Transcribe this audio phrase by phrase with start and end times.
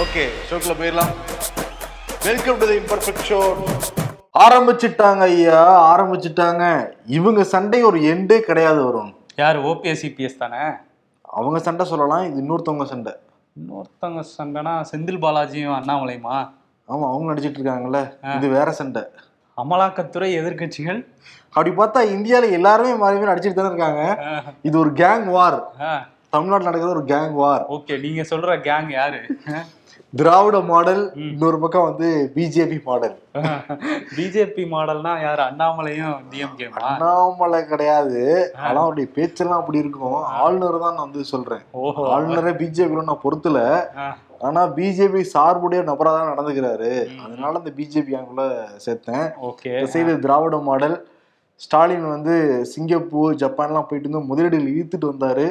[0.00, 1.12] Okay ஷோக்குள்ள போயிடலாம்.
[2.26, 3.38] Welcome to the imperfect show
[4.46, 5.60] ஆரம்பிச்சிட்டாங்க ஐயா
[5.92, 6.64] ஆரம்பிச்சிட்டாங்க.
[7.18, 9.10] இவங்க சண்டை ஒரு எண்டே கிடையாது வரும்.
[9.42, 10.64] யார் ஓபிஎஸ் சிபிஎஸ் தானே?
[11.38, 13.12] அவங்க சண்டை சொல்லலாம் இது இன்னொருத்தவங்க சண்டை.
[13.60, 16.36] இன்னொருத்தவங்க சண்டைனா செந்தில் பாலாஜியும் அண்ணாமலையுமா?
[16.88, 18.02] ஆமா அவங்க நடிச்சிட்டு இருக்காங்கல்ல.
[18.36, 19.04] இது வேற சண்டை.
[19.62, 21.00] அமலாக்கத்துறை எதிர்க்கட்சிகள்?
[21.54, 24.02] அப்படி பார்த்தா இந்தியால எல்லாருமே மாறி மாறி நடிச்சிட்டு தானே இருக்காங்க.
[24.70, 25.58] இது ஒரு கேங் வார்
[26.34, 29.20] தமிழ்நாட்டில் நடக்கிறது ஒரு கேங் வார் ஓகே நீங்க சொல்ற கேங் யாரு?
[30.12, 33.16] திராவிட மாடல் இன்னொரு பக்கம் வந்து பிஜேபி மாடல்
[34.16, 35.42] பிஜேபி மாடல்னா யார்?
[35.48, 38.22] அண்ணாமலையும் டிஎம்கேமா அண்ணாமலை கிடையாது.
[38.66, 40.20] ஆனா அவருடைய பேச்செல்லாம் அப்படி இருக்கும்.
[40.42, 41.64] ஆளுநர் தான் நான் வந்து சொல்றேன்.
[42.14, 43.58] ஆளுநரை பிஜேபி நான் பொறுத்துல
[44.46, 46.92] ஆனா பிஜேபி சார்புடைய நபரா தான் நடந்துக்கிறாரு.
[47.26, 48.46] அதனால இந்த பிஜேபி அங்குள்ள
[48.86, 49.26] சேர்த்தேன்.
[49.92, 50.96] சைடு திராவிட மாடல்.
[51.60, 52.34] ஸ்டாலின் வந்து
[52.72, 55.46] சிங்கப்பூர் ஜப்பான்லாம் போயிட்டு வந்து முதலீடுகள் இழுத்துட்டு வந்தாரு.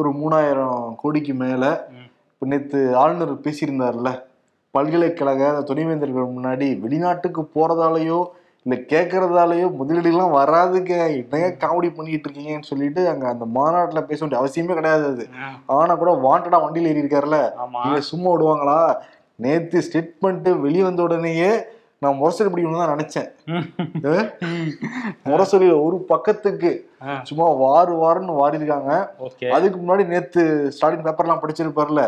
[0.00, 1.64] ஒரு மூணாயிரம் கோடிக்கு மேல.
[2.42, 4.10] நேற்று ஆளுநர் பேசியிருந்தார்ல?
[4.74, 8.18] பல்கலைக்கழக துணைவேந்தர்கள் முன்னாடி வெளிநாட்டுக்கு போறதாலயோ
[8.66, 10.92] இல்ல கேட்கறதாலயோ முதலீடுலாம் வராதுங்க.
[11.14, 15.24] என்னங்க காமெடி பண்ணிட்டு இருக்கீங்கன்னு சொல்லிட்டு அங்க அந்த மாநாட்டுல பேச வேண்டிய அவசியமே கிடையாது அது.
[15.36, 17.38] ஆ, ஆனா கூட வாண்டடா வண்டியில ஏறி இருக்காருல்ல
[18.08, 18.78] சும்மா விடுவாங்களா
[19.38, 21.50] நேத்து ஸ்டேட்மெண்ட் வெளியே வந்த உடனேயே
[22.02, 23.28] நான் முரசொலி பிடிக்கணும்னு தான் நினைச்சேன்.
[25.30, 26.70] முரசொலியில ஒரு பக்கத்துக்கு
[27.22, 28.92] சும்மா வாரு வாருன்னு வாரி இருக்காங்க
[29.26, 29.46] ஓகே.
[29.56, 30.42] அதுக்கு முன்னாடி நேத்து
[30.76, 32.02] ஸ்டாலின் பேப்பர்லாம் படிச்சிருப்பார்ல.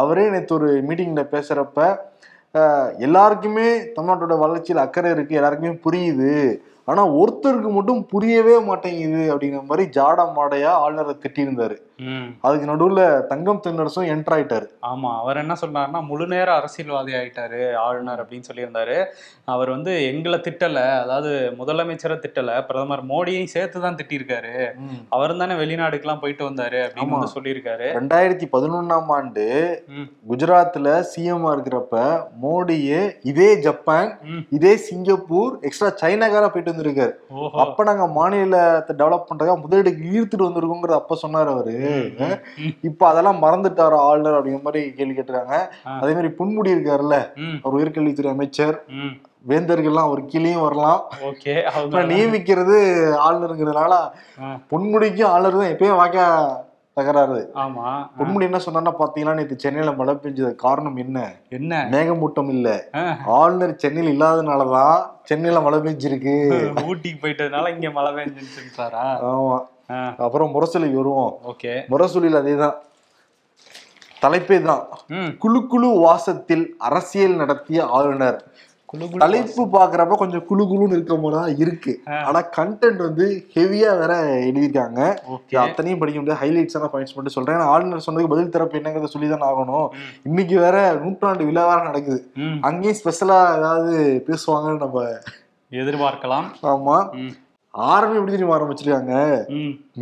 [0.00, 1.78] அவரே நேத்து ஒரு மீட்டிங்ல பேசுறப்ப
[3.06, 6.32] எல்லாருக்குமே தமிழ்நாட்டோட வளர்ச்சியில் அக்கறை இருக்கு எல்லாருக்குமே புரியுது.
[6.84, 11.76] ஆனா ஒருத்தருக்கு மட்டும் புரியவே மாட்டேங்குது அப்படிங்கிற மாதிரி ஜாட மாடையா ஆளுநரை திட்டியிருந்தாரு.
[12.46, 14.66] அதுக்கு நடுவுல தங்கம் தென்னரசும் என்டர் ஆயிட்டாரு.
[14.90, 18.98] ஆமா அவர் என்ன சொன்னாருன்னா முழு நேர அரசியல்வாதி ஆயிட்டாரு ஆளுநர் அப்படின்னு சொல்லியிருந்தாரு.
[19.54, 24.54] அவர் வந்து எங்களை திட்டல அதாவது முதலமைச்சரை திட்டல பிரதமர் மோடியையும் சேர்த்து தான் திட்டியிருக்காரு
[25.16, 27.16] அவர் தானே வெளிநாடுக்கெல்லாம் போயிட்டு வந்தாரு அப்படின்னு.
[27.16, 27.88] வந்து சொல்லியிருக்காரு.
[27.98, 29.46] ரெண்டாயிரத்தி பதினொன்னாம் ஆண்டு
[30.30, 31.96] குஜராத்ல சிஎம் இருக்கிறப்ப
[32.44, 34.10] மோடியே இதே ஜப்பான்.
[34.58, 37.14] இதே சிங்கப்பூர் எக்ஸ்ட்ரா சைனாக்கார போயிட்டு வந்திருக்காரு.
[37.64, 41.76] அப்ப நாங்க மாநிலத்தை டெவலப் பண்றதுக்காக முதலீடுக்கு ஈர்த்துட்டு வந்திருக்கோங்கிறத அப்ப சொன்னாரு அவரு.
[42.82, 45.56] இப்ப அதெல்லாம் மறந்துட்டாரு ஆளுநர் அப்படிங்கிற மாதிரி கேள்வி கேட்டிருக்காங்க.
[45.86, 45.98] ஆ.
[45.98, 47.16] அதே மாதிரி பொன்முடி இருக்காருல்ல
[47.62, 48.76] அவர் உயர்கல்வித்துறை அமைச்சர்.
[49.48, 51.02] வேந்தர்கள்லாம் அவர் கீழேயும் வரலாம்.
[51.22, 51.52] ஓகே
[52.08, 52.78] நியமிக்கிறது
[53.26, 53.92] ஆளுநருங்கிறதுனால
[54.70, 56.24] பொன்முடிக்கும் ஆளுநர் தான் எப்பயும் வாக்கா
[56.96, 57.40] தகராறு.
[57.54, 57.84] ஆமா.
[58.18, 61.18] பொன்முடி என்ன சொன்னான்னா பாத்தீங்கன்னா நேற்று சென்னையில மழை பெஞ்சது காரணம் என்ன?
[61.48, 61.88] என்ன?
[61.90, 62.68] மேகமூட்டம் இல்ல.
[63.36, 66.34] ஆளுநர் சென்னையில் இல்லாதனாலதான் சென்னையில மழை பெஞ்சிருக்கு.
[66.88, 69.04] ஊட்டிக்கு போயிட்டதுனால இங்க மழை பெஞ்சுன்னு சொல்லிட்டாரா?
[69.30, 69.58] ஆமா.
[70.18, 71.32] அப்புறம் முரசொலிக்கு வருவோம்.
[71.52, 71.74] ஓகே.
[71.88, 72.76] முரசொலியில் அதேதான்.
[74.22, 74.84] தலைப்பே தான்
[75.38, 78.38] குழு குழு வாசத்தில் அரசியல் நடத்திய ஆளுநர்.
[79.22, 81.92] தலைப்பு பாக்குறப்ப கொஞ்சம் குழு குழுன்னு இருக்க போலதான் இருக்கு.
[82.28, 85.00] ஆனா கண்டென்ட் வந்து ஹெவியா வேற எழுதியிருக்காங்க.
[85.64, 86.40] அத்தனையும் படிக்க முடியாது.
[86.42, 87.66] ஹைலைட்ஸ் பாயிண்ட்ஸ் மட்டும் சொல்றேன்.
[87.74, 89.88] ஆளுநர் சொன்னதுக்கு பதில் தரப்பு என்னங்கிறத சொல்லி தான் ஆகணும்.
[90.22, 92.32] இன்னைக்கு வேற நூற்றாண்டு விழா வேற நடக்குது.
[92.60, 95.04] அங்கேயும் ஸ்பெஷலா ஏதாவது பேசுவாங்கன்னு நம்ம
[95.70, 96.48] எதிர்பார்க்கலாம்.
[96.62, 96.96] ஆமா.
[97.86, 99.14] ஆரம்பி எப்படி தெரியுமா ஆரம்பிச்சிருக்காங்க.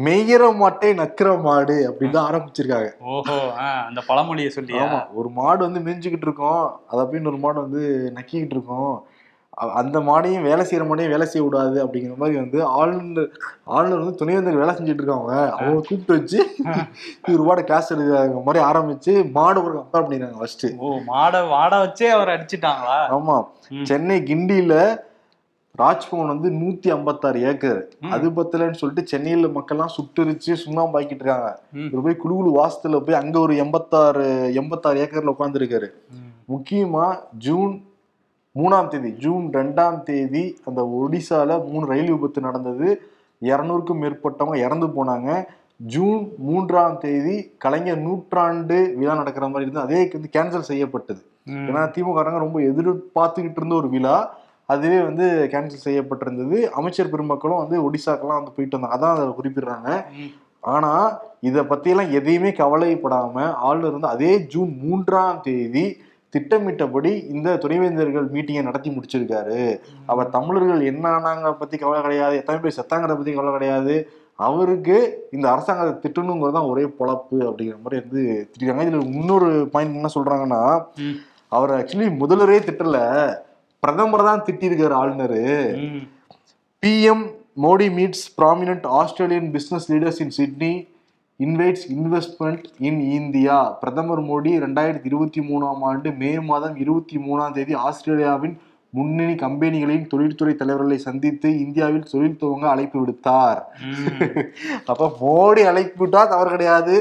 [0.06, 2.90] மெய்யற மாட்டை நக்கிற மாடு அப்படின்னு தான் ஆரம்பிச்சிருக்காங்க.
[3.14, 3.36] ஓஹோ
[3.88, 4.84] அந்த பழமொழியை சொல்லியா?
[4.84, 6.62] ஆமா ஒரு மாடு வந்து மேய்ஞ்சுக்கிட்டு இருக்கோம்.
[6.90, 7.82] அது அப்படின்னு ஒரு மாடு வந்து
[8.18, 8.94] நக்கிக்கிட்டு இருக்கோம்.
[9.80, 13.30] அந்த மாடையும் வேலை செய்யற மாடையும் வேலை செய்ய விடாது அப்படிங்கிற மாதிரி வந்து ஆளுநர்
[13.74, 16.38] ஆளுநர் வந்து துணைவேந்தர் வேலை செஞ்சுட்டு இருக்காங்க அவங்க கூப்பிட்டு வச்சு
[17.28, 22.08] இவர் மாட கிளாஸ் எடுக்கிற மாதிரி ஆரம்பிச்சு மாடு ஒரு கம்பேர் பண்ணிடுறாங்க ஃபர்ஸ்ட் ஓ மாடை மாடை வச்சே
[22.16, 22.98] அவர் அடிச்சிட்டாங்களா?
[23.16, 23.36] ஆமா.
[23.90, 24.74] சென்னை கிண்டியில
[25.78, 27.80] ராஜ்பவன் வந்து நூத்தி ஐம்பத்தாறு ஏக்கர்.
[28.10, 31.88] அது பத்தலன்னு சொல்லிட்டு சென்னையில மக்கள்லாம் சுட்டரிச்சு சுண்ணாம்பாக்கிட்டு இருக்காங்க ம்.
[31.92, 35.88] இவர் போய் குழுகுழு வாசத்துல போய் அங்க ஒரு எண்பத்தாறு எண்பத்தாறு ஏக்கர்ல உட்காந்துருக்காரு.
[36.48, 37.06] முக்கியமா
[37.38, 37.74] ஜூன்
[38.56, 42.88] மூணாம் தேதி ஜூன் ரெண்டாம் தேதி அந்த ஒடிசால மூணு ரயில் விபத்து நடந்தது
[43.42, 45.30] இரநூறுக்கும் மேற்பட்டவங்க இறந்து போனாங்க
[45.86, 51.20] ஜூன் மூன்றாம் தேதி கலைஞர் நூற்றாண்டு விழா நடக்கிற மாதிரி இருந்து அதே வந்து கேன்சல் செய்யப்பட்டது.
[51.60, 54.16] ஏன்னா திமுக ரொம்ப எதிர்பார்த்துக்கிட்டு இருந்த ஒரு விழா
[54.66, 56.56] அதுவே வந்து கேன்சல் செய்யப்பட்டிருந்தது.
[56.78, 58.96] அமைச்சர் பெருமக்களும் வந்து ஒடிசாக்கெல்லாம் வந்து போயிட்டு வந்தாங்க.
[58.96, 59.90] அதான் அதை குறிப்பிடுறாங்க.
[60.60, 60.90] ஆனா
[61.40, 65.84] இத பத்தியெல்லாம் எதையுமே கவலைப்படாம ஆளுநர் வந்து அதே ஜூன் மூன்றாம் தேதி
[66.30, 69.60] திட்டமிட்டபடி இந்த துணைவேந்தர்கள் மீட்டிங்கை நடத்தி முடிச்சிருக்காரு.
[70.06, 72.36] அவர் தமிழர்கள் என்ன ஆனாங்க பத்தி கவலை கிடையாது.
[72.36, 73.94] எத்தனை பேர் செத்தாங்கிறத பத்தி கவலை கிடையாது.
[74.34, 74.96] அவருக்கு
[75.30, 78.86] இந்த அரசாங்கத்தை திட்டணுங்கிறது தான் ஒரே பொழப்பு அப்படிங்கிற மாதிரி வந்து திட்டிருக்காங்க.
[78.88, 80.62] இதுல இன்னொரு பாயிண்ட் என்ன சொல்றாங்கன்னா.
[81.48, 82.98] அவர் ஆக்சுவலி முதல்வரே திட்டல.
[83.82, 85.38] பிரதமர் தான் திட்டிருக்காரு ஆளுநர்.
[86.82, 87.24] PM
[87.64, 90.72] Modi meets prominent Australian business leaders in Sydney
[91.40, 97.74] invites investment in India பிரதமர் மோடி ரெண்டாயிரத்தி இருபத்தி மூணாம் ஆண்டு மே மாதம் இருபத்தி மூணாம் தேதி
[97.86, 98.54] ஆஸ்திரேலியாவின்
[98.92, 103.60] முன்னணி கம்பெனிகளின் தொழில்துறை தலைவர்களை சந்தித்து இந்தியாவில் தொழில் துவங்க அழைப்பு விடுத்தார்.
[104.90, 106.94] அப்ப மோடி அழைப்பு விட்டா தவறு கிடையாது.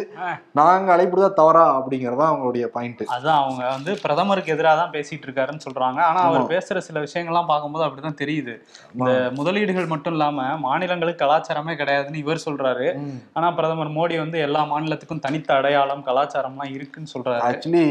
[0.59, 1.63] நாங்க அழைப்பு விட்டா தவறா?
[1.77, 6.01] அப்படிங்கறதா அவங்களுடைய பாயிண்ட் அதான் அவங்க வந்து பிரதமருக்கு எதிராக தான் பேசிட்டு இருக்காருன்னு சொல்றாங்க.
[6.09, 8.55] ஆனா அவர் பேசுற சில விஷயங்கள்லாம் பார்க்கும்போது அப்படிதான் தெரியுது.
[8.97, 12.89] இந்த முதலீடுகள் மட்டும் இல்லாம மாநிலங்களுக்கு கலாச்சாரமே கிடையாதுன்னு இவர் சொல்றாரு.
[13.37, 17.43] ஆனா பிரதமர் மோடி வந்து எல்லா மாநிலத்துக்கும் தனித்த அடையாளம் கலாச்சாரம்லாம் இருக்குன்னு சொல்றாரு.
[17.51, 17.85] ஆக்சுவலி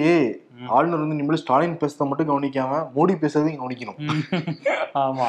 [0.75, 4.25] ஆளுநர் வந்து இனிமேல் ஸ்டாலின் பேசுறத மட்டும் கவனிக்காம மோடி பேசுறதையும் கவனிக்கணும் ம்.
[4.94, 5.26] ஆமா.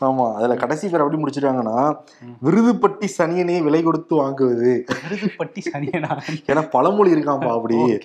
[0.00, 0.34] ஆமா.
[0.34, 1.96] அதுல கடைசி பேர் எப்படி முடிச்சிருக்காங்கன்னா
[2.44, 4.72] விருதுப்பட்டி சனியனை விலை கொடுத்து வாங்குவது.
[5.08, 6.18] விருதுப்பட்டி சனியனா?
[6.46, 7.98] ஏன்னா பழமொழி இருக்காம்பா அப்படி.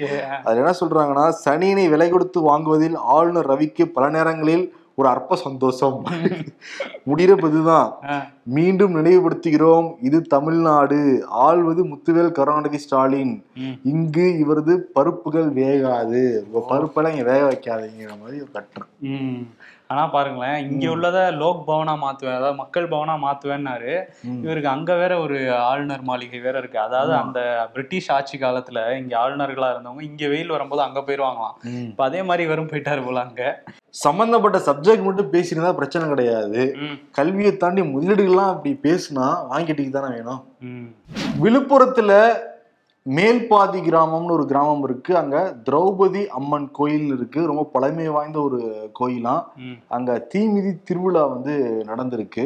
[0.43, 6.03] அதுல என்ன சொல்றாங்கன்னா சனியனை விலை கொடுத்து வாங்குவதில் ஆளுநர் ரவிக்கு பல நேரங்களில் ஒரு அற்ப சந்தோஷம்.
[7.07, 7.95] முடிகிறப்ப இதுதான்.
[8.43, 9.95] மீண்டும் நினைவுபடுத்துகிறோம்.
[10.01, 11.27] இது தமிழ்நாடு.
[11.39, 13.45] ஆள்வது முத்துவேல் கருணாநிதி ஸ்டாலின்.
[13.83, 16.39] இங்கு இவரது பருப்புகள் வேகாது.
[16.49, 19.45] உங்க பருப்பெல்லாம் இங்க வேக வைக்காதீங்கிற மாதிரி ஒரு கட்டுறேன்
[19.91, 23.93] ம் ஆனா பாருங்களேன் இங்க உள்ளத லோக் பவனா மாத்துவேன் அதாவது மக்கள் பவனா மாத்துவேன்னாரு.
[24.43, 26.79] இவருக்கு அங்க வேற ஒரு ஆளுநர் மாளிகை வேற இருக்கு.
[26.79, 27.39] அதாவது அந்த
[27.73, 32.71] பிரிட்டிஷ் ஆட்சி காலத்துல இங்க ஆளுநர்களா இருந்தவங்க இங்க வெயில் வரும்போது அங்க போயிருவாங்களாம் இப்ப அதே மாதிரி இவரும்
[32.71, 33.41] போயிட்டாரு போல அங்க.
[34.01, 36.61] சம்பந்தப்பட்ட சப்ஜெக்ட் மட்டும் பேசியிருந்தா பிரச்சனை கிடையாது.
[37.11, 40.41] கல்வியை தாண்டி முதலீடுகள்லாம் அப்படி பேசுனா வாங்கிட்டு தானே வேணும்.
[41.41, 42.11] விழுப்புரத்துல
[43.05, 45.11] மேல்பாதி கிராமம்னு ஒரு கிராமம் இருக்கு.
[45.19, 45.37] அங்க
[45.67, 47.39] திரௌபதி அம்மன் கோயில் இருக்கு.
[47.51, 48.59] ரொம்ப பழமை வாய்ந்த ஒரு
[48.99, 49.45] கோயிலாம்
[49.95, 51.53] அங்க தீமிதி திருவிழா வந்து
[51.89, 52.45] நடந்திருக்கு.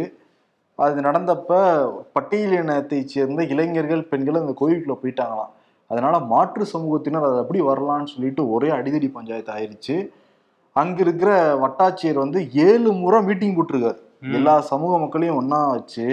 [0.80, 1.60] அது நடந்தப்ப
[2.16, 5.52] பட்டியலினத்தை சேர்ந்த இளைஞர்கள் பெண்கள் அந்த கோயிலுக்குள்ள போயிட்டாங்களாம்.
[5.92, 9.98] அதனால மாற்று சமூகத்தினர் அது எப்படி வரலாம்னு சொல்லிட்டு ஒரே அடிதடி பஞ்சாயத்து ஆயிருச்சு.
[10.76, 11.32] அங்க இருக்கிற
[11.64, 14.00] வட்டாட்சியர் வந்து ஏழு முறை மீட்டிங் போட்டிருக்காரு.
[14.38, 16.08] எல்லா சமூக மக்களையும் ஒண்ணா வச்சு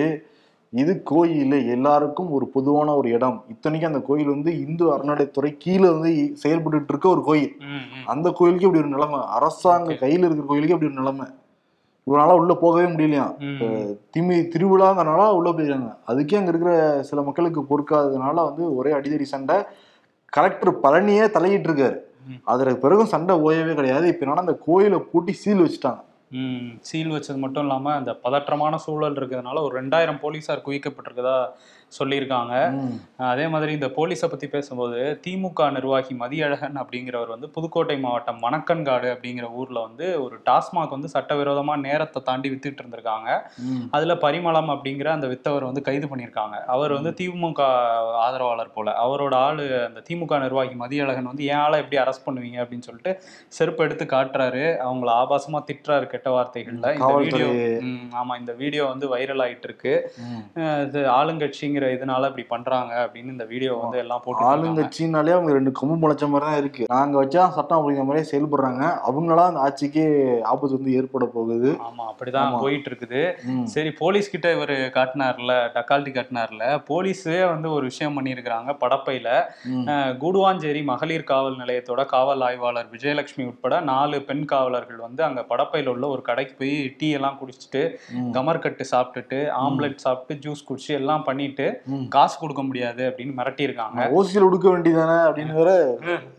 [0.73, 3.39] இது கோயில் எல்லாருக்கும் ஒரு பொதுவான ஒரு இடம்.
[3.49, 7.53] இத்தனைக்கும் அந்த கோயில் வந்து இந்து அறநிலைத்துறை கீழே வந்து செயல்பட்டு இருக்க ஒரு கோயில்.
[8.07, 9.21] அந்த கோயிலுக்கு இப்படி ஒரு நிலைமை.
[9.37, 11.27] அரசாங்க கையில இருக்கிற கோயிலுக்கு இப்படி ஒரு நிலைமை.
[12.07, 16.73] இவனால உள்ள போகவே முடியலையாம் ம், திமி திருவிழாங்கிறனால உள்ள போயிருக்காங்க அதுக்கே அங்க இருக்கிற
[17.09, 19.57] சில மக்களுக்கு பொறுக்காததுனால வந்து ஒரே அடிதடி சண்டை.
[20.33, 21.99] கலெக்டர் பழனியே தலையிட்டு இருக்காரு.
[22.45, 24.07] அதற்கு பிறகும் சண்டை ஓயவே கிடையாது.
[24.09, 26.01] இப்ப என்னன்னா அந்த கோயிலை பூட்டி சீல் வச்சுட்டாங்க.
[26.81, 31.37] சீல் வச்சது மட்டும் இல்லாம அந்த பதற்றமான சூழல் இருக்கிறதுனால ஒரு ரெண்டாயிரம் போலீசார் குவிக்கப்பட்டிருக்கதா
[31.99, 32.53] சொல்லியிருக்காங்க.
[33.31, 39.47] அதே மாதிரி இந்த போலீஸை பத்தி பேசும்போது திமுக நிர்வாகி மதியழகன் அப்படிங்கிறவர் வந்து புதுக்கோட்டை மாவட்டம் மணக்கன்காடு அப்படிங்கிற
[39.53, 43.29] ஊர்ல வந்து ஒரு டாஸ்மாக் வந்து சட்டவிரோதமா நேரத்தை தாண்டி வித்துட்டு இருந்திருக்காங்க.
[43.91, 46.57] அதுல பரிமளம் அப்படிங்கிற அந்த வித்தவர் வந்து கைது பண்ணியிருக்காங்க.
[46.67, 47.61] அவர் வந்து திமுக
[48.25, 48.95] ஆதரவாளர் போல.
[49.05, 52.59] அவரோட ஆளு அந்த திமுக நிர்வாகி மதியழகன் வந்து ஏன் ஆளை எப்படி அரெஸ்ட் பண்ணுவீங்க?
[52.65, 53.15] அப்படின்னு சொல்லிட்டு
[53.59, 54.65] செருப்பு எடுத்து காட்டுறாரு.
[54.87, 57.47] அவங்கள ஆபாசமா திட்டுறாரு கெட்ட வார்த்தைகள்ல இந்த வீடியோ
[58.19, 59.93] ஆமா இந்த வீடியோ வந்து வைரல் ஆயிட்டு இருக்கு
[60.85, 64.45] இது ஆளுங்கட்சிங்கிற இதனால இப்படி பண்றாங்க அப்படின்னு இந்த வீடியோ வந்து எல்லாம் போட்டு.
[64.51, 66.85] ஆளுங்கட்சினாலே அவங்க ரெண்டு கொம்பு முளைச்ச மாதிரி தான் இருக்கு.
[66.95, 68.83] நாங்க வச்சா சட்டம் அப்படிங்கிற மாதிரியே செயல்படுறாங்க.
[69.09, 70.05] அவங்களா அந்த ஆட்சிக்கே
[70.53, 71.73] ஆபத்து வந்து ஏற்பட போகுது.
[71.89, 72.55] ஆமா அப்படிதான்.
[72.65, 73.23] போயிட்டு இருக்குது.
[73.75, 79.29] சரி போலீஸ் கிட்ட இவர் காட்டினார்ல டக்கால்ட்டி காட்டினார்ல போலீஸே வந்து ஒரு விஷயம் பண்ணியிருக்கிறாங்க படப்பையில.
[80.23, 86.07] கூடுவாஞ்சேரி மகளிர் காவல் நிலையத்தோட காவல் ஆய்வாளர் விஜயலட்சுமி உட்பட நாலு பெண் காவலர்கள் வந்து அங்க படப்பையில உள்ள
[86.13, 87.83] ஒரு கடைக்கு போய் டீ எல்லாம் குடிச்சிட்டு
[88.17, 88.31] ம்.
[88.35, 91.67] கமர்கட்டு சாப்பிட்டுட்டு ஆம்லெட் சாப்பிட்டு ஜூஸ் குடிச்சு எல்லாம் பண்ணிட்டு.
[92.15, 95.71] காசு கொடுக்க முடியாது அப்படின்னு மிரட்டி இருக்காங்க ஓசியில் உடுக்க வேண்டியதானே அப்படின்னு வேற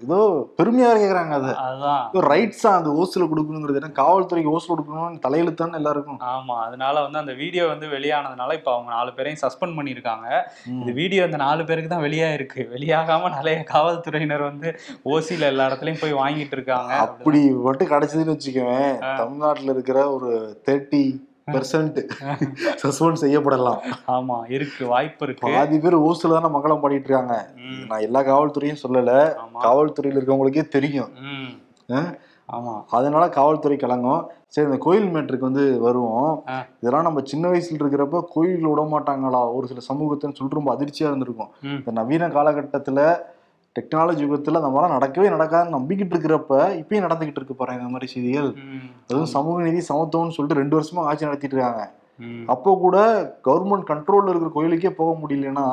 [0.04, 0.20] ஏதோ
[0.58, 1.52] பெருமையா கேக்குறாங்க அதை.
[1.66, 2.04] அதுதான்.
[2.30, 3.80] ரைட்ஸா அந்த ஓசில கொடுக்கணுங்கிறது.
[3.81, 6.20] ஏன்னா காவல்துறைக்கு ஓசில் கொடுக்கணும்னு தலையெழுத்தானே எல்லாருக்கும்.
[6.34, 10.28] ஆமா அதனால வந்து அந்த வீடியோ வந்து வெளியானதுனால இப்ப அவங்க நாலு பேரையும் சஸ்பெண்ட் பண்ணியிருக்காங்க.
[10.75, 12.62] இந்த வீடியோ இந்த நாலு பேருக்கு தான் வெளியாயிருக்கு.
[12.74, 14.70] வெளியாகாம நிறைய காவல்துறையினர் வந்து
[15.12, 16.92] ஓசியில எல்லா இடத்துலயும் போய் வாங்கிட்டு இருக்காங்க.
[17.06, 18.92] அப்படி மட்டும் கிடைச்சதுன்னு வச்சுக்கவேன்.
[19.20, 20.29] தமிழ்நாட்டுல இருக்கிற ஒரு
[20.67, 21.03] தேர்ட்டி
[21.53, 21.98] பெர்சன்ட்
[22.84, 23.79] சஸ்பெண்ட் செய்யப்படலாம்.
[24.08, 25.48] ஆமா இருக்கு வாய்ப்பு இருக்கு.
[25.55, 27.38] பாதி பேர் ஓசில தானே மங்களம் பாடிட்டு இருக்காங்க.
[27.89, 29.12] நான் எல்லா காவல்துறையும் சொல்லல.
[29.65, 31.12] காவல்துறையில இருக்கவங்களுக்கே தெரியும்?
[32.50, 32.74] ஆமா.
[32.89, 36.34] அதனால காவல்துறை கலங்கும் சரி இந்த கோயில் மேட்ருக்கு வந்து வருவோம்.
[36.79, 41.51] இதெல்லாம் நம்ம சின்ன வயசுல இருக்கிறப்ப கோயில்ல விட மாட்டாங்களா ஒரு சில சமூகத்தின்னு சொல்லிட்டு ரொம்ப அதிர்ச்சியா இருந்திருக்கும்.
[41.79, 43.00] இந்த நவீன காலகட்டத்துல
[43.80, 48.50] டெக்னாலஜி யுகத்துல அந்த மாதிரிலாம் நடக்கவே நடக்காதுன்னு நம்பிக்கிட்டு இருக்கிறப்ப இப்பயும் நடந்துகிட்டு இருக்கு பாருங்க இந்த மாதிரி செய்திகள்.
[49.08, 51.84] அதுவும் சமூக நீதி சமத்துவம்னு சொல்லிட்டு ரெண்டு வருஷமா ஆட்சி நடத்திட்டு இருக்காங்க.
[52.46, 52.98] அப்போ கூட
[53.48, 55.65] கவர்மெண்ட் கண்ட்ரோல்ல இருக்கிற கோயிலுக்கே போக முடியலன்னா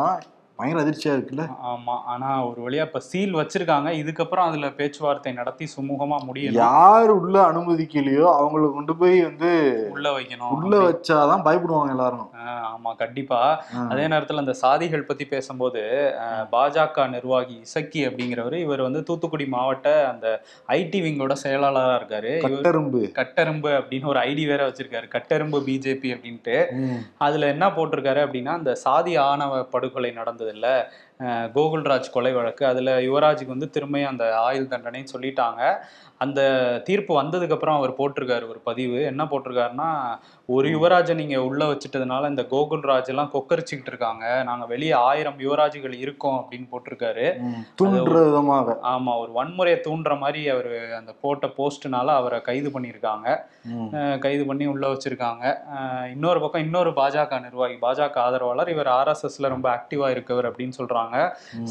[0.60, 1.44] பயங்கர அதிர்ச்சியா இருக்குல்ல?
[1.72, 1.96] ஆமா.
[2.12, 3.88] ஆனா ஒரு வழியா இப்ப சீல் வச்சிருக்காங்க.
[4.02, 6.60] இதுக்கப்புறம் அதுல பேச்சுவார்த்தை நடத்தி சுமூகமா முடியணும்.
[6.64, 9.50] யார் உள்ள அனுமதிக்கலையோ அவங்கள கொண்டு போய் வந்து
[9.90, 10.54] உள்ள வைக்கணும்.
[10.58, 12.28] உள்ள வச்சாதான் பயப்படுவாங்க எல்லாரும்.
[12.74, 12.94] ஆமா.
[12.96, 13.40] கண்டிப்பா.
[13.88, 15.82] அதே நேரத்துல அந்த சாதிகள் பத்தி பேசும்போது
[16.52, 20.26] பாஜக நிர்வாகி இசக்கி அப்படிங்கிறவர் இவர் வந்து தூத்துக்குடி மாவட்ட அந்த
[20.68, 22.32] ஐடி விங்கோட செயலாளரா இருக்காரு.
[22.46, 23.00] கட்டெரும்பு.
[23.18, 25.08] கட்டெரும்பு அப்படின்னு ஒரு ஐடி வேற வச்சிருக்காரு.
[25.16, 26.56] கட்டெரும்பு பிஜேபி அப்படின்ட்டு.
[27.18, 30.49] அதுல என்ன போட்டிருக்காரு அப்படின்னா அந்த சாதி ஆணவ படுகொலை நடந்தது.
[30.50, 30.66] இல்ல
[31.28, 32.66] கோகுல்ராஜ் கொலை வழக்கு.
[32.66, 35.76] அதுல யுவராஜுக்கு வந்து திரும்பியும் அந்த ஆயுள் தண்டனைன்னு சொல்லிட்டாங்க.
[36.18, 36.40] அந்த
[36.84, 39.02] தீர்ப்பு வந்ததுக்கு அப்புறம் அவர் போட்டிருக்காரு ஒரு பதிவு.
[39.02, 44.42] என்ன போட்டிருக்காருன்னா ஒரு யுவராஜை நீங்க உள்ள வச்சுட்டதுனால இந்த கோகுல்ராஜ் எல்லாம் கொக்கரிச்சுக்கிட்டு இருக்காங்க.
[44.42, 47.38] நாங்க வெளியே ஆயிரம் யுவராஜுகள் இருக்கோம் அப்படின்னு போட்டிருக்காரு.
[47.38, 47.82] ம்.
[47.82, 48.78] தூண்டுற விதமாக.
[48.82, 53.38] ஆமா ஒரு வன்முறையை தூண்டுற மாதிரி அவர் அந்த போட்ட போஸ்ட்னால அவரை கைது பண்ணியிருக்காங்க.
[54.18, 55.54] கைது பண்ணி உள்ள வச்சிருக்காங்க.
[56.10, 58.70] இன்னொரு பக்கம் இன்னொரு பாஜக நிர்வாகி பாஜக ஆதரவாளர்.
[58.70, 61.09] இவர் ஆர்எஸ்எஸ்ல ரொம்ப ஆக்டிவா இருக்கவர் அப்படின்னு சொல்றாங்க.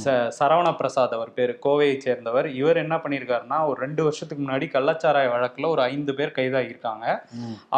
[0.04, 2.48] ச சரவண பிரசாத் அவர் பேர் கோவையை சேர்ந்தவர்.
[2.60, 7.06] இவர் என்ன பண்ணியிருக்காருன்னா ஒரு ரெண்டு வருஷத்துக்கு முன்னாடி கள்ளச்சாராய வழக்குல ஒரு ஐந்து பேர் கைதாகியிருக்காங்க.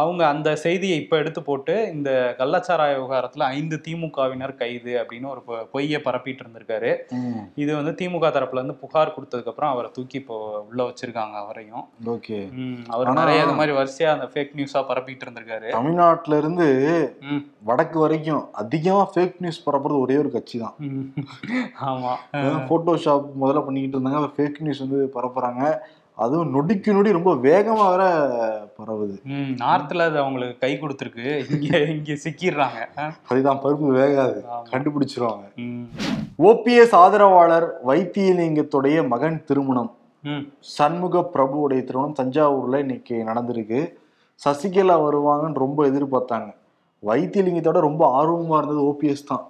[0.01, 5.41] அவங்க அந்த செய்தியை இப்ப எடுத்து போட்டு இந்த கள்ளச்சாராய விவகாரத்துல ஐந்து திமுகவினர் கைது அப்படின்னு ஒரு
[5.73, 6.91] பொய்யை பரப்பிட்டு இருந்திருக்காரு.
[7.63, 10.37] இது வந்து திமுக தரப்புல இருந்து புகார் கொடுத்ததுக்கு அப்புறம் அவரை தூக்கி இப்போ
[10.69, 11.85] உள்ள வச்சிருக்காங்க அவரையும்.
[12.15, 12.39] ஓகே.
[12.93, 16.67] அவர் நிறைய இது மாதிரி வரிசையா அந்த ஃபேக் நியூஸா பரப்பிட்டு இருந்திருக்காரு தமிழ்நாட்டுல இருந்து
[17.69, 20.75] வடக்கு வரைக்கும் அதிகமா ஃபேக் நியூஸ் பரப்புறது ஒரே ஒரு கட்சி தான்.
[21.85, 22.13] ஆமா.
[22.69, 24.29] போட்டோஷாப் முதல்ல பண்ணிக்கிட்டு இருந்தாங்க.
[24.37, 25.77] ஃபேக் நியூஸ் வந்து பரப்புறாங்க.
[26.15, 28.03] அதுவும் நொடிக்கு நொடி ரொம்ப வேகமா வேற
[28.77, 29.23] பரவுது.
[29.23, 31.27] ம் நார்த்ல அது அவங்களுக்கு கை கொடுத்துருக்கு.
[31.51, 33.11] இங்க இங்க சிக்கிடுறாங்க.
[33.29, 34.43] அதுதான் பருப்பு வேகாது.
[34.71, 35.45] கண்டுபிடிச்சிருவாங்க.
[36.39, 39.95] ஓபிஎஸ் ஆதரவாளர் வைத்தியலிங்கத்துடைய மகன் திருமணம்.
[40.59, 43.79] சண்முக பிரபுவுடைய திருமணம் தஞ்சாவூர்ல இன்னைக்கு நடந்திருக்கு.
[44.41, 46.53] சசிகலா வருவாங்கன்னு ரொம்ப எதிர்பார்த்தாங்க.
[47.03, 49.43] வைத்தியலிங்கத்தோட ரொம்ப ஆர்வமா இருந்தது ஓபிஎஸ் தான்.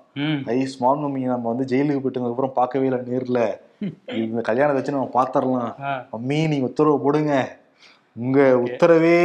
[0.54, 3.40] ஐ ஸ்மால் மம்மி நம்ம வந்து ஜெயிலுக்கு போயிட்டு அப்புறம் பார்க்கவே இல்லை நேர்ல.
[4.24, 5.72] இந்த கல்யாணத்தை வச்சு நம்ம பாத்திரலாம்.
[6.14, 7.34] மம்மி நீங்க உத்தரவு போடுங்க.
[8.16, 9.18] உங்க உத்தரவே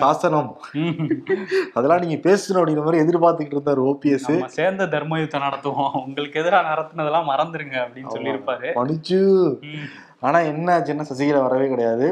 [0.00, 0.50] சாசனம்.
[1.76, 5.94] அதெல்லாம் நீங்க பேசணும் அப்படிங்கிற மாதிரி எதிர்பார்த்துக்கிட்டு இருந்தார் ஓபிஎஸ் சேர்ந்த தர்ம யுத்தம் நடத்துவோம்.
[6.02, 8.68] உங்களுக்கு எதிராக நடத்துனதெல்லாம் மறந்துருங்க அப்படின்னு சொல்லியிருப்பாரு.
[8.80, 9.20] பணிச்சு
[9.70, 9.86] ம்,
[10.20, 12.06] ஆனா என்ன ஆச்சுன்னா சசிகலா வரவே கிடையாது.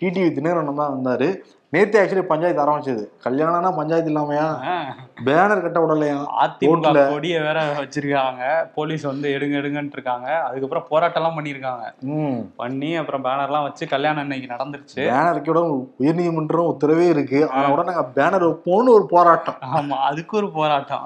[0.00, 1.28] டிடிவி தினகரன் தான் வந்தாரு.
[1.72, 3.02] நேத்து ஆக்சுவலி பஞ்சாயத்து ஆரம்பிச்சது.
[3.24, 4.44] கல்யாணம்னா பஞ்சாயத்து இல்லாமையா.
[5.24, 6.14] பேனர் கட்ட விடலையா?
[6.42, 7.08] அதிமுக.
[7.10, 8.42] கொடியை வேற வச்சிருக்காங்க.
[8.74, 10.40] போலீஸ் வந்து எடுங்க எடுங்கன்னு இருக்காங்க.
[10.40, 11.84] அதுக்கப்புறம் போராட்டம் எல்லாம் பண்ணியிருக்காங்க.
[12.14, 12.38] ம்.
[12.56, 14.96] பண்ணி அப்புறம் பேனர்லாம் வச்சு கல்யாணம் இன்னைக்கு நடந்துருச்சு.
[15.02, 15.60] பேனர் கூட
[16.00, 17.48] உயர்நீதிமன்றம் உத்தரவே இருக்கு.
[17.50, 19.58] ஆனா கூட நாங்க பேனர் வைப்போம்னு ஒரு போராட்டம்.
[19.72, 21.04] ஆமா அதுக்கு ஒரு போராட்டம்.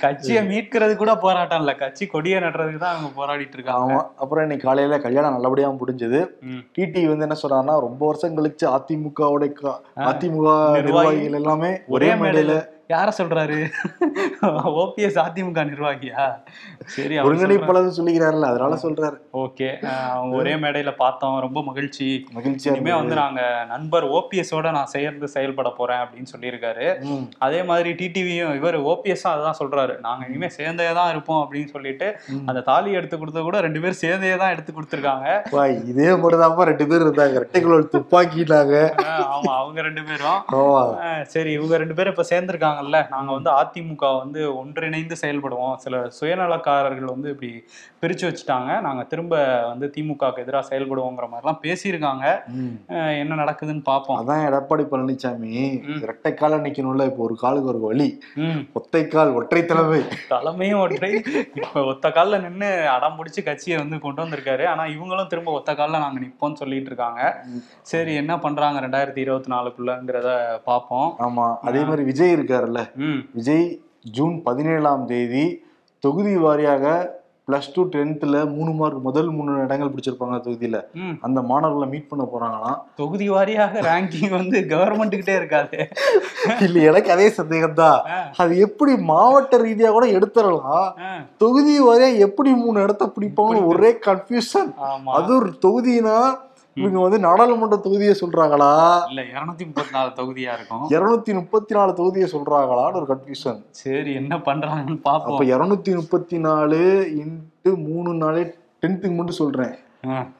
[0.00, 1.74] கட்சியை மீட்கிறது கூட போராட்டம் இல்ல.
[1.74, 3.92] கட்சி கொடியை நடுறதுக்கு தான் அவங்க போராடிட்டு இருக்காங்க.
[3.92, 4.00] ஆமா.
[4.16, 6.22] அப்புறம் இன்னைக்கு காலையில கல்யாணம் நல்லபடியா முடிஞ்சது.
[6.76, 10.80] டிடி வந்து என்ன சொல்றாருன்னா ரொம்ப வருஷம் கழிச்சு அதிமுகவோட க- அதிமுக நிர்வாகி.
[10.80, 12.54] நிர்வாகிகள் எல்லாமே ஒரே ஒரே மேடையில
[12.88, 13.58] யார சொல்றாரு?
[14.80, 16.24] ஓபிஎஸ் அதிமுக நிர்வாகியா?
[16.94, 17.14] சரி.
[17.26, 19.16] ஒருங்கிணைப்பாளர் சொல்லிக்கிறாருல்ல அதனால சொல்றாரு.
[19.42, 19.68] ஓகே.
[20.16, 21.36] அவங்க ஒரே மேடையில பார்த்தோம்.
[21.44, 22.08] ரொம்ப மகிழ்ச்சி.
[22.36, 22.92] மகிழ்ச்சியா இனிமே.
[23.00, 23.40] வந்து நாங்க
[23.72, 26.86] நண்பர் ஓபிஎஸ் ஓட நான் சேர்ந்து செயல்பட போறேன் அப்படின்னு சொல்லியிருக்காரு.
[27.46, 29.94] அதே மாதிரி டிடிவியும் இவர் ஓபிஎஸ் அதுதான் சொல்றாரு.
[30.06, 32.08] நாங்க இனிமே சேர்ந்தே தான் இருப்போம் அப்படின்னு சொல்லிட்டு.
[32.50, 35.28] அந்த தாலி எடுத்து கொடுத்த கூட ரெண்டு பேரும் சேர்ந்தே தான் எடுத்து கொடுத்துருக்காங்க.
[35.92, 37.44] இதே மட்டும்தான்ப்பா ரெண்டு பேர் இருந்தாங்க.
[37.44, 38.74] ரெட்டைக்குள்ள துப்பாக்கிட்டாங்க.
[39.36, 40.40] ஆமா அவங்க ரெண்டு பேரும்.
[41.34, 42.98] சரி இவங்க ரெண்டு பேரும் இப்ப சேர்ந்திருக்காங்கல்ல.
[43.14, 45.74] நாங்க வந்து அதிமுக வந்து ஒன்றிணைந்து செயல்படுவோம்.
[45.84, 46.02] சில
[46.76, 47.50] சுயநலக்காரர்கள் வந்து இப்படி
[48.02, 48.70] பிரிச்சு வச்சுட்டாங்க.
[48.86, 49.34] நாங்க திரும்ப
[49.70, 52.24] வந்து திமுகவுக்கு எதிராக செயல்படுவோங்கிற மாதிரிலாம் பேசியிருக்காங்க.
[53.22, 55.52] என்ன நடக்குதுன்னு பார்ப்போம் அதான் எடப்பாடி பழனிசாமி.
[56.04, 58.08] இரட்டை கால நிக்கணும்ல இப்போ ஒரு காலுக்கு ஒரு வழி
[58.80, 60.00] ஒத்தைக்கால் ஒற்றை தலைமை.
[60.34, 61.12] தலைமையும் ஒற்றை.
[61.62, 64.66] இப்ப ஒத்த கால்ல நின்னு அடம் பிடிச்சு கட்சியை வந்து கொண்டு வந்திருக்காரு.
[64.72, 67.22] ஆனா இவங்களும் திரும்ப ஒத்த கால்ல நாங்க நிப்போம்னு சொல்லிட்டு இருக்காங்க.
[67.92, 70.30] சரி என்ன பண்றாங்க ரெண்டாயிரத்தி இருபத்தி நாலுக்குள்ளங்கிறத
[70.70, 71.46] பார்ப்போம் ஆமா.
[71.68, 72.80] அதே மாதிரி விஜய் இருக்காருல்ல.
[73.38, 73.66] விஜய்
[74.16, 75.46] ஜூன் பதினேழாம் தேதி
[76.04, 76.84] தொகுதி வாரியாக
[77.48, 80.78] பிளஸ் டூ டென்த்ல மூணு மார்க் முதல் மூணு இடங்கள் பிடிச்சிருப்பாங்க தொகுதியில.
[81.26, 85.76] அந்த மாணவர்களை மீட் பண்ண போறாங்களாம் தொகுதி வாரியாக ரேங்கிங் வந்து கவர்மெண்ட்டுக்கிட்டே இருக்காது.
[86.66, 88.00] இல்ல எனக்கு அதே சந்தேகம் தான்.
[88.44, 90.88] அது எப்படி மாவட்ட ரீதியா கூட எடுத்துடலாம்?
[91.44, 95.12] தொகுதி வாரியா எப்படி மூணு இடத்த பிடிப்பாங்கன்னு ஒரே கன்ஃபியூஷன் ஆமா.
[95.20, 96.18] அது ஒரு தொகுதினா
[96.80, 98.70] இவங்க வந்து நாடாளுமன்ற தொகுதியை சொல்றாங்களா?
[99.08, 100.84] இல்ல இருநூத்தி முப்பத்தி நாலு தொகுதியா இருக்கும்.
[100.90, 105.50] இருநூத்தி முப்பத்தி நாலு தொகுதியை சொல்றாங்களான்னு ஒரு கன்ஃபியூஷன் சரி என்ன பண்றாங்கன்னு பாப்போம்.
[105.54, 106.80] இருநூத்தி முப்பத்தி நாலு
[107.22, 108.42] இன்ட்டு மூணு நாளே
[108.82, 109.74] டென்த்துக்கு மட்டும் சொல்றேன்.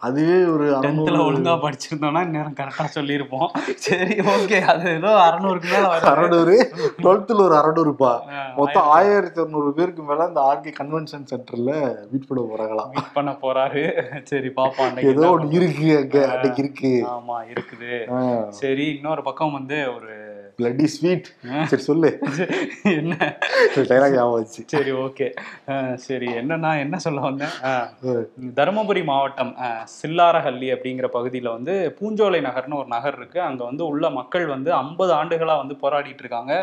[0.01, 3.49] அதுவே ஒரு அறநூறு ஒழுங்கா படிச்சிருந்தோம்னா நேரம் கரெக்டா சொல்லியிருப்போம்.
[3.87, 6.57] சரி ஓகே அது ஏதோ அறநூறுக்கு மேல அறநூறு.
[6.99, 8.13] டுவெல்த்ல ஒரு அறநூறுப்பா.
[8.57, 9.71] மொத்தம் ஆயிரத்தி அறுநூறு.
[9.73, 11.73] பேருக்கு மேல இந்த ஆர்கே கன்வென்ஷன் சென்டர்ல
[12.13, 13.85] மீட் பண்ண போறாங்களாம் மீட் பண்ண போறாரு.
[14.25, 16.19] சரி அன்னைக்கு ஏதோ ஒண்ணு இருக்கு அங்க.
[16.33, 16.93] அன்னைக்கு இருக்கு.
[17.15, 17.93] ஆமா இருக்குது.
[18.61, 20.13] சரி இன்னொரு பக்கம் வந்து ஒரு
[20.59, 21.27] பிளட்டி ஸ்வீட்
[21.71, 22.11] சரி சொல்லு.
[22.99, 23.15] என்ன?
[23.91, 25.27] டைலாக் ஞாபகம் சரி ஓகே
[26.07, 26.29] சரி.
[26.41, 27.55] என்னன்னா என்ன சொல்ல வந்தேன்?
[28.59, 29.53] தருமபுரி மாவட்டம்
[29.97, 33.41] சில்லாரஹள்ளி அப்படிங்கிற பகுதியில் வந்து பூஞ்சோலை நகர்னு ஒரு நகர் இருக்கு.
[33.49, 36.55] அங்க வந்து உள்ள மக்கள் வந்து ஐம்பது ஆண்டுகளா வந்து போராடிட்டு இருக்காங்க.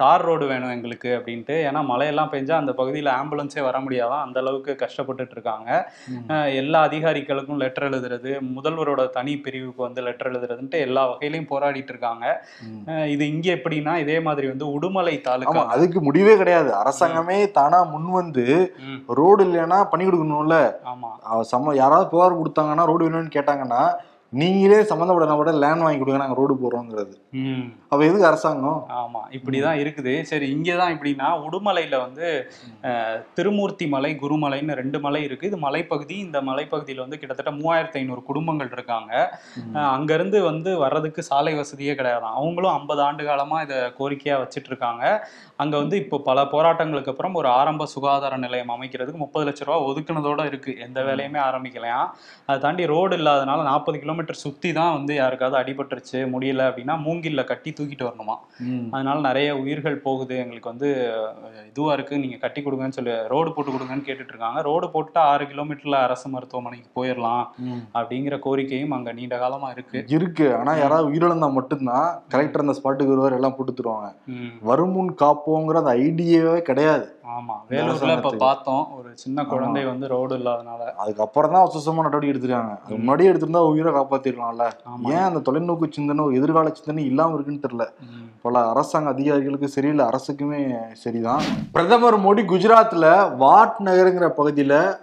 [0.00, 1.54] தார் ரோடு வேணும் எங்களுக்கு அப்படின்ட்டு.
[1.68, 5.70] ஏன்னா மழையெல்லாம் பெஞ்சா அந்த பகுதியில் ஆம்புலன்ஸே வர முடியாதான் அந்த அளவுக்கு கஷ்டப்பட்டுட்டு இருக்காங்க.
[6.60, 12.26] எல்லா அதிகாரிகளுக்கும் லெட்டர் எழுதுறது முதல்வரோட தனி பிரிவுக்கு வந்து லெட்டர் எழுதுறதுன்ட்டு எல்லா வகையிலையும் போராடிட்டு இருக்காங்க.
[13.14, 16.70] இது இங்க எப்படின்னா இதே மாதிரி வந்து உடுமலை தாலுகா அதுக்கு முடிவே கிடையாது.
[16.80, 18.46] அரசாங்கமே தானா முன் வந்து
[19.18, 20.58] ரோடு இல்லைன்னா பண்ணி கொடுக்கணும்ல.
[20.92, 21.10] ஆமா.
[21.52, 23.82] சம்ம யாராவது புகார் கொடுத்தாங்கன்னா ரோடு வேணும்னு கேட்டாங்கன்னா
[24.40, 27.14] நீங்களே சம்மந்தப்பட்ட நபர்கிட்ட லேண்ட் வாங்கி கொடுங்க நாங்க ரோடு போடுறோங்கிறது
[27.92, 28.78] அப்ப எதுக்கு அரசாங்கம்?
[29.00, 30.12] ஆமா இப்படிதான் இருக்குது.
[30.30, 32.26] சரி இங்கதான் எப்படின்னா உடுமலையில வந்து
[33.36, 35.48] திருமூர்த்தி மலை குருமலைன்னு ரெண்டு மலை இருக்கு.
[35.50, 36.16] இது மலைப்பகுதி.
[36.26, 39.12] இந்த மலைப்பகுதியில வந்து கிட்டத்தட்ட மூவாயிரத்தி ஐநூறு குடும்பங்கள் இருக்காங்க.
[39.94, 45.04] அங்கிருந்து வந்து வர்றதுக்கு சாலை வசதியே கிடையாதாம் அவங்களும் ஐம்பது ஆண்டு காலமா இதை கோரிக்கையா வச்சிட்டு இருக்காங்க
[45.62, 50.40] அங்க வந்து இப்போ பல போராட்டங்களுக்கு அப்புறம் ஒரு ஆரம்ப சுகாதார நிலையம் அமைக்கிறதுக்கு முப்பது லட்ச ரூபா ஒதுக்குனதோட
[50.50, 50.74] இருக்கு.
[50.88, 52.08] எந்த வேலையுமே ஆரம்பிக்கலையாம்.
[52.48, 57.70] அதை தாண்டி ரோடு இல்லாதனால நாற்பது கிலோமீட்டர் சுத்தி தான் வந்து யாருக்காவது அடிபட்டுருச்சு முடியல அப்படின்னா மூங்கில்ல கட்டி
[57.70, 58.36] தூக்கிட்டு வரணுமா.
[58.90, 60.38] அதனால நிறைய உயிர்கள் போகுது.
[60.38, 60.88] எங்களுக்கு வந்து
[61.66, 62.18] இதுவா இருக்கு.
[62.18, 66.90] நீங்க கட்டி கொடுங்கன்னு சொல்லி ரோடு போட்டு கொடுங்கன்னு கேட்டுட்டு இருக்காங்க ரோடு போட்டுட்டு ஆறு கிலோமீட்டர்ல அரசு மருத்துவமனைக்கு
[66.96, 67.44] போயிடலாம்.
[67.94, 70.04] அப்படிங்கிற கோரிக்கையும் அங்க நீண்ட காலமா இருக்கு.
[70.08, 70.56] இருக்கு.
[70.56, 74.10] ஆனா யாராவது உயிரிழந்தா மட்டும்தான் கலெக்டர் அந்த ஸ்பாட்டுக்கு வருவார் எல்லாம் போட்டு தருவாங்க.
[74.26, 77.06] ம், வருமுன் காப்போங்கிற அந்த ஐடியாவே கிடையாது.
[77.34, 77.54] ஆமா.
[77.70, 78.30] வேலூர்ல இப்ப.
[78.36, 78.94] பார்த்தோம்.
[78.94, 80.82] ஒரு சின்ன குழந்தை வந்து ரோடு இல்லாதனால.
[80.96, 82.72] அதுக்கப்புறம் தான் சுசமா நடவடிக்கை எடுத்திருக்காங்க.
[82.88, 84.12] முன்னாடியே எடுத்திருந்தா உயிரை காப்பாத்திருக்கலாம்ல
[84.90, 87.86] ஆமா ஏன் அந்த தொலைநோக்கு சிந்தனை எதிர்கால சிந்தனை இல்லாம இருக்குன்னு தெரியல.
[88.42, 91.42] பல அரசாங்க அதிகாரிகளுக்கு சரியில்லை அரசுக்குமே சரிதான்.
[91.72, 94.98] பிரதமர் மோடி குஜராத்ல வாட் நகருங்கிற பகுதியில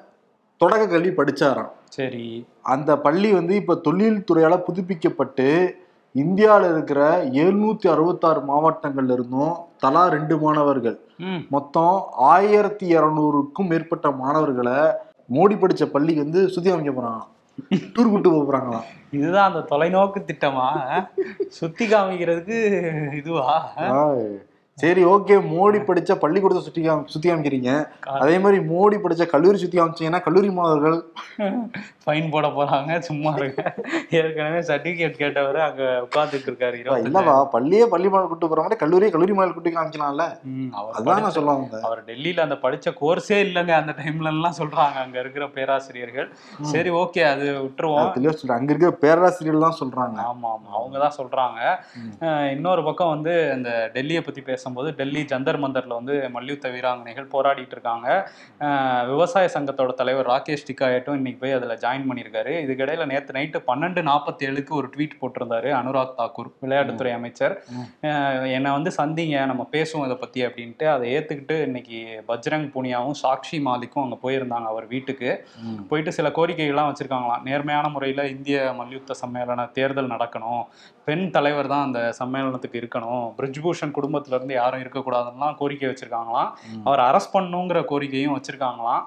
[0.57, 1.71] தொடக்க கல்வி படிச்சாராம்.
[1.89, 2.47] சரி.
[2.61, 5.75] அந்த பள்ளி வந்து இப்ப தொழில் துறையால புதுப்பிக்கப்பட்டு
[6.13, 10.99] இந்தியாவில் இருக்கிற எழுநூத்தி அறுபத்தாறு மாவட்டங்கள்ல இருந்தும் தலா ரெண்டு மாணவர்கள்.
[11.49, 14.77] மொத்தம் ஆயிரத்தி இருநூறுக்கும் மேற்பட்ட மாணவர்களை
[15.33, 17.21] மோடி படிச்ச பள்ளிக்கு வந்து சுத்தி அமைக்க போறாங்க
[17.69, 20.67] டூர் கூட்டு போறாங்களாம் இதுதான் அந்த தொலைநோக்கு திட்டமா?
[21.47, 22.57] சுத்தி காமிக்கிறதுக்கு
[23.13, 23.47] இதுவா.
[24.81, 27.71] சரி ஓகே மோடி படிச்ச பள்ளிக்கூடத்தை காமி சுத்தி காமிக்கிறீங்க.
[28.17, 30.97] அதே மாதிரி மோடி படிச்ச கல்லூரி சுத்தி காமிச்சீங்கன்னா கல்லூரி மாணவர்கள்
[32.03, 33.61] ஃபைன் போட போறாங்க சும்மா இருங்க.
[34.17, 37.35] ஏற்கனவே சர்டிபிகேட் கேட்டவர் அங்க உட்கார்ந்துட்டு இருக்காரு இல்லவா?
[37.53, 40.25] பள்ளியே பள்ளி மாணவர் கூட்டு போற மாதிரி கல்லூரியே கல்லூரி மாணவர் கூட்டி காமிக்கலாம்ல.
[40.91, 44.97] அதுதான் நான் படிச்ச- சொல்ல வந்தேன் அவர் டெல்லியில அந்த படிச்ச கோர்ஸே இல்லைங்க அந்த டைம்ல எல்லாம் சொல்றாங்க
[45.03, 46.29] அங்க இருக்கிற பேராசிரியர்கள்.
[46.71, 48.11] சரி ஓகே அது விட்டுருவோம்.
[48.15, 50.17] தெளிவா சொல்றேன் அங்க இருக்கிற பேராசிரியர்கள் தான் சொல்றாங்க.
[50.27, 51.59] ஆமா ஆமா அவங்க தான் சொல்றாங்க
[52.53, 58.07] இன்னொரு பக்கம் வந்து இந்த டெல்லியை பத்தி பேசும்போது டெல்லி ஜந்தர் மந்தர்ல வந்து மல்யுத்த வீராங்கனைகள் போராடிட்டு இருக்காங்க.
[59.11, 62.53] விவசாய சங்கத்தோட தலைவர் ராகேஷ் டிகாயட்டும் இன்னைக்கு போய் அதுல ஜாயின் பண்ணியிருக்காரு.
[62.65, 67.55] இதுக்கிடையில நேத்து நைட்டு பன்னெண்டு நாற்பத்தி ஏழுக்கு ஒரு ட்வீட் போட்டிருந்தாரு அனுராக் தாக்கூர் விளையாட்டுத்துறை அமைச்சர்.
[68.57, 71.99] என்னை வந்து சந்திங்க நம்ம பேசுவோம் இதை பத்தி அப்படின்ட்டு அதை ஏத்துக்கிட்டு இன்னைக்கு
[72.31, 75.31] பஜ்ரங் புனியாவும் சாக்ஷி மாலிக்கும் அங்க போயிருந்தாங்க அவர் வீட்டுக்கு.
[75.91, 77.45] போயிட்டு சில கோரிக்கைகள்லாம் வச்சிருக்காங்களாம்.
[77.49, 80.63] நேர்மையான முறையில் இந்திய மல்யுத்த சம்மேளன தேர்தல் நடக்கணும்.
[81.07, 83.23] பெண் தலைவர் தான் அந்த சம்மேளனத்துக்கு இருக்கணும்.
[83.37, 86.49] பிரிஜ்பூஷன் குடும்பத்துல இருந்து யாரும் இருக்கக்கூடாதுன்னுலாம் கோரிக்கை வச்சிருக்காங்களாம்.
[86.87, 89.03] அவர் அரெஸ்ட் பண்ணுங்கிற கோரிக்கையும் வச்சிருக்காங்களாம்.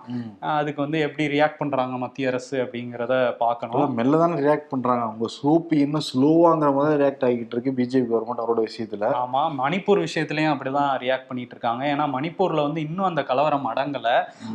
[0.58, 3.94] அதுக்கு வந்து எப்படி ரியாக்ட் பண்றாங்க மத்திய அரசு அப்படிங்கிறத பார்க்கணும்.
[3.98, 5.02] மெல்ல தானே ரியாக்ட் பண்றாங்க.
[5.08, 9.10] அவங்க சோப்பு இன்னும் ஸ்லோவாங்கிற மாதிரி ரியாக்ட் ஆகிட்டு இருக்கு பிஜேபி கவர்மெண்ட் அவரோட விஷயத்துல.
[9.22, 11.82] ஆமா மணிப்பூர் விஷயத்துலயும் அப்படிதான் ரியாக்ட் பண்ணிட்டு இருக்காங்க.
[11.92, 14.08] ஏன்னா மணிப்பூர்ல வந்து இன்னும் அந்த கலவரம் அடங்கல.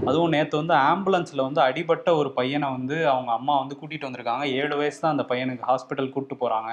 [0.10, 4.46] அதுவும் நேத்து வந்து ஆம்புலன்ஸ்ல வந்து அடிபட்ட ஒரு பையனை வந்து அவங்க அம்மா வந்து கூட்டிட்டு வந்திருக்காங்க.
[4.60, 6.72] ஏழு வயசு தான் அந்த பையனுக்கு ஹாஸ்பிட்டல் கூட்டு போறாங்க.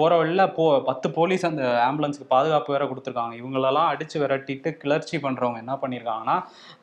[0.00, 3.34] போற வழியில போ பத்து போலீஸ் அந்த ஆம்புலன்ஸ்க்கு பாதுகாப்பு வேற கொடுத்துருக்காங்க.
[3.42, 6.36] இவங்களெல்லாம் அடித்து விரட்டிட்டு கிளர்ச்சி பண்ணுறவங்க என்ன பண்ணியிருக்காங்கன்னா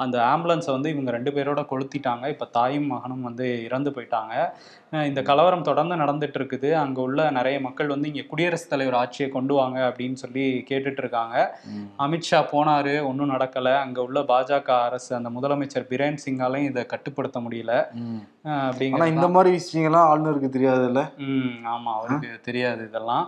[0.05, 2.25] அந்த ஆம்புலன்ஸை வந்து இவங்க ரெண்டு பேரோட கொளுத்திட்டாங்க.
[2.35, 4.33] இப்போ தாயும் மகனும் வந்து இறந்து போயிட்டாங்க.
[4.91, 9.53] இந்த கலவரம் தொடர்ந்து நடந்துட்டு இருக்குது அங்க உள்ள நிறைய மக்கள் வந்து இங்க குடியரசுத் தலைவர் ஆட்சியை கொண்டு
[9.53, 11.35] வாங்க அப்படின்னு சொல்லி கேட்டுட்டு இருக்காங்க.
[12.05, 13.75] அமித்ஷா போனாரு ஒன்றும் நடக்கல.
[13.83, 17.75] அங்க உள்ள பாஜக அரசு அந்த முதலமைச்சர் பிரேன் சிங்காலையும் இதை கட்டுப்படுத்த முடியல.
[18.65, 21.01] அப்படிங்கிறது இந்த மாதிரி விஷயங்கள்லாம் ஆளுநருக்கு தெரியாதுல்ல?
[21.27, 23.25] ம் ஆமா அவருக்கு தெரியாது இதெல்லாம்.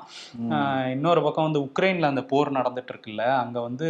[0.95, 3.89] இன்னொரு பக்கம் வந்து உக்ரைன்ல அந்த போர் நடந்துட்டு இருக்குல்ல அங்க வந்து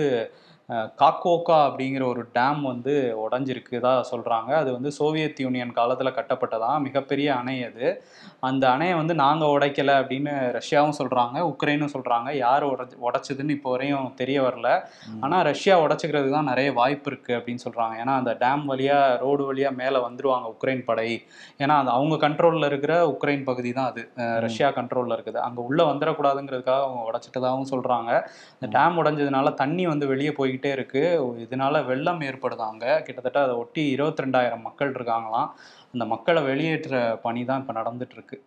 [0.71, 4.51] காக்கோக்கா அப்படிங்கிற ஒரு டேம் வந்து உடஞ்சிருக்குதா சொல்றாங்க.
[4.53, 6.81] அது வந்து சோவியத் யூனியன் காலத்துல கட்டப்பட்டதா?
[6.81, 8.03] மிகப்பெரிய அணை அது.
[8.39, 12.35] அந்த அணையை வந்து நாங்க உடைக்கல அப்படின்னு ரஷ்யாவும் சொல்றாங்க உக்ரைனும் சொல்றாங்க.
[12.35, 14.83] யார் உடச்சு உடைச்சதுன்னு இப்போ வரையும் தெரிய வரல.
[15.09, 15.21] ம்.
[15.21, 17.95] ஆனா ரஷ்யா உடைச்சிக்கிறதுக்கு தான் நிறைய வாய்ப்பு இருக்கு அப்படின்னு சொல்றாங்க.
[18.03, 21.25] ஏன்னா அந்த டேம் வழியா ரோடு வழியா மேல வந்துருவாங்க உக்ரைன் படை.
[21.57, 24.11] ஏன்னா அது அவங்க கண்ட்ரோல்ல இருக்கிற உக்ரைன் பகுதி தான் அது.
[24.39, 25.37] ரஷ்யா கண்ட்ரோல்ல இருக்குது.
[25.37, 28.23] அங்க உள்ள வந்துடக்கூடாதுங்கிறதுக்காக அவங்க உடைச்சிட்டதாகவும் சொல்றாங்க.
[28.59, 31.01] இந்த டேம் உடைஞ்சதுனால தண்ணி வந்து வெளியே போய்கிட்டே இருக்கு.
[31.45, 35.49] இதனால வெள்ளம் ஏற்படுது அங்க கிட்டத்தட்ட அதை ஒட்டி இருபத்தி ரெண்டாயிரம் மக்கள் இருக்காங்களாம்.
[35.93, 38.37] அந்த மக்களை வெளியேற்ற பணி தான் இப்போ நடந்துட்டு இருக்கு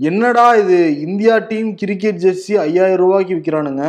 [0.00, 0.78] என்னடா இது?
[1.06, 3.84] இந்தியா டீம் கிரிக்கெட் ஜெர்சி ஐயாயிரம் ரூபாய்க்கு விற்கிறானுங்க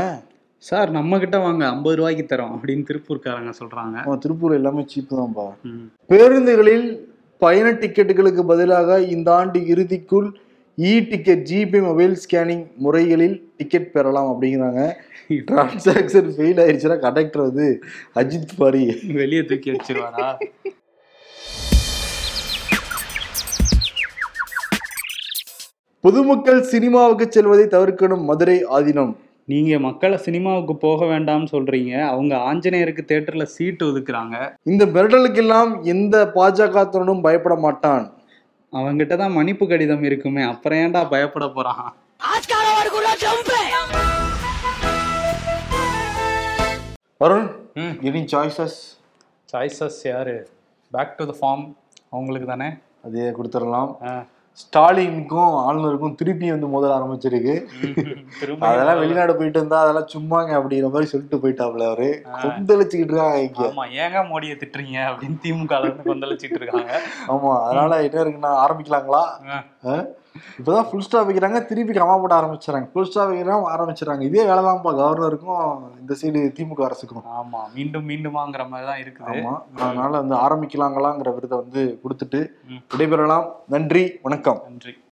[0.63, 1.63] சார் நம்ம கிட்ட வாங்க.
[1.67, 4.17] ஐம்பது ரூபாய்க்கு தரோம் அப்படின்னு திருப்பூர்காரங்க சொல்றாங்க.
[4.23, 5.45] திருப்பூர் எல்லாமே சீப்பு தான்ப்பா.
[6.09, 6.87] பேருந்துகளில்
[7.41, 10.29] பயண டிக்கெட்டுகளுக்கு பதிலாக இந்த ஆண்டு இறுதிக்குள்
[10.77, 14.93] e ticket GPay mobile scanning முறைகளில் டிக்கெட் பெறலாம் அப்படிங்கிறாங்க.
[15.29, 17.83] டிரான்சாக்சன் ஃபெயில் ஆயிடுச்சுன்னா கண்டக்டர் வந்து
[18.15, 18.99] அஜித் பாரி.
[19.13, 20.35] வெளியே தூக்கி வச்சிருவாரா?
[26.01, 29.15] பொதுமக்கள் சினிமாவுக்கு செல்வதை தவிர்க்கணும் மதுரை ஆதீனம்.
[29.45, 32.01] நீங்க மக்களை சினிமாவுக்கு போக வேண்டாம்னு சொல்றீங்க.
[32.01, 34.35] அவங்க ஆஞ்சநேயருக்கு தேட்டர்ல சீட்டு ஒதுக்குறாங்க.
[34.63, 38.23] இந்த மிரட்டலுக்கெல்லாம் எந்த பாஜக பயப்பட மாட்டான்.
[38.73, 41.85] அவங்கிட்ட தான் மன்னிப்பு கடிதம் இருக்குமே அப்புறம் ஏன்டா பயப்பட போறான்?
[47.21, 47.47] வருண்
[48.07, 48.77] எனி சாய்ஸஸ்
[49.53, 50.35] சாய்ஸஸ் யாரு?
[50.93, 51.63] பேக் டு த ஃபார்ம்
[52.09, 52.69] அவங்களுக்கு தானே?
[53.03, 53.91] அதே கொடுத்துடலாம்.
[54.07, 54.25] ஆ.
[54.57, 57.55] ஸ்டாலினுக்கும் ஆளுநருக்கும் திருப்பி வந்து மோதல் ஆரம்பிச்சிருக்கு.
[58.67, 62.09] அதெல்லாம் வெளிநாடு போயிட்டு இருந்தா அதெல்லாம் சும்மாங்க அப்படிங்கிற மாதிரி சொல்லிட்டு போயிட்டாப்ல அவரு.
[62.43, 66.93] கொந்தளிச்சுக்கிட்டு இருக்காங்க ஆமா ஏங்க மோடியை திட்டுறீங்க அப்படின்னு திமுக கொந்தளிச்சிட்டு இருக்காங்க.
[67.27, 69.23] ஆமா அதனால என்ன இருக்குன்னா ஆரம்பிக்கலாங்களா?
[70.59, 71.65] இப்பதான் ஃபுல் ஸ்டாப் வைக்கிறாங்க.
[71.65, 76.83] திருப்பி கமா போட ஆரம்பிச்சாங்க ஃபுல் ஸ்டாப் வைக்கிறாங்க ஆரம்பிச்சிடறாங்க இதே வேலை தான்ப்பா கவர்னருக்கும் இந்த சைடு திமுக
[76.83, 77.23] அரசுக்கும்.
[77.39, 79.43] ஆமா மீண்டும் மீண்டுமாங்கிற மாதிரி தான் இருக்குது.
[79.43, 82.51] ஆமா அதனால வந்து ஆரம்பிக்கலாங்களாங்கிற விருதை வந்து கொடுத்துட்டு.
[82.93, 83.47] விடைபெறலாம்.
[83.67, 84.61] நன்றி வணக்கம்.
[84.69, 84.95] நன்றி.